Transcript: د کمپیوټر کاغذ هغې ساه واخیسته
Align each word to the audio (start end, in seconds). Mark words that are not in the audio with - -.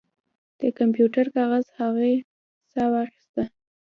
د 0.59 0.61
کمپیوټر 0.79 1.25
کاغذ 1.35 1.65
هغې 1.79 2.13
ساه 2.73 2.89
واخیسته 2.93 3.43